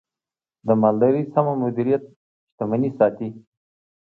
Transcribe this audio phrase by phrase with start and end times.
[0.67, 2.03] د مالدارۍ سمه مدیریت،
[2.51, 3.29] شتمني ساتي.